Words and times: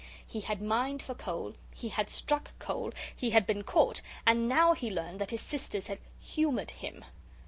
He 0.25 0.39
had 0.39 0.63
mined 0.63 1.03
for 1.03 1.13
coal, 1.13 1.53
he 1.75 1.89
had 1.89 2.09
struck 2.09 2.57
coal, 2.57 2.91
he 3.15 3.29
had 3.29 3.45
been 3.45 3.61
caught, 3.63 4.01
and 4.25 4.49
now 4.49 4.73
he 4.73 4.89
learned 4.89 5.21
that 5.21 5.29
his 5.29 5.41
sisters 5.41 5.85
had 5.85 5.99
'humoured' 6.17 6.71
him. 6.71 7.05